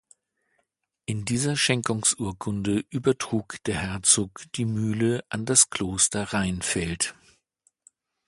In 1.05 1.25
dieser 1.25 1.55
Schenkungsurkunde 1.55 2.85
übertrug 2.89 3.57
der 3.67 3.75
Herzog 3.79 4.45
die 4.55 4.65
Mühle 4.65 5.23
an 5.29 5.45
das 5.45 5.69
Kloster 5.69 6.23
Reinfeld. 6.33 7.13